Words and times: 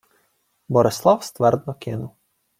Борислав 0.67 1.23
ствердно 1.23 1.73
кинув: 1.75 2.11